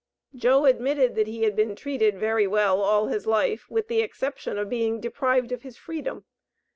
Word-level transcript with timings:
Joe 0.33 0.65
admitted 0.65 1.13
that 1.13 1.27
he 1.27 1.43
had 1.43 1.55
been 1.55 1.75
treated 1.75 2.17
very 2.17 2.47
well 2.47 2.81
all 2.81 3.09
his 3.09 3.27
life, 3.27 3.69
with 3.69 3.87
the 3.87 4.01
exception 4.01 4.57
of 4.57 4.67
being 4.67 4.99
deprived 4.99 5.51
of 5.51 5.61
his 5.61 5.77
freedom. 5.77 6.25